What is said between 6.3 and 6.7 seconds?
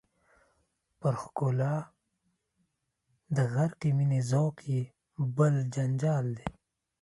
دی.